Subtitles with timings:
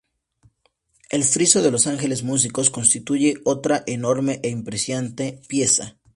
[1.11, 5.95] El friso de los ángeles músicos constituye otra enorme e impresionante pieza.